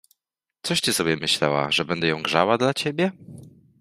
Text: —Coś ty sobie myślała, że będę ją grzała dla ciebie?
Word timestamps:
—Coś 0.65 0.81
ty 0.81 0.93
sobie 0.93 1.17
myślała, 1.17 1.71
że 1.71 1.85
będę 1.85 2.07
ją 2.07 2.23
grzała 2.23 2.57
dla 2.57 2.73
ciebie? 2.73 3.11